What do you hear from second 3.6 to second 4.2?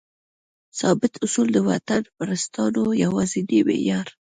معیار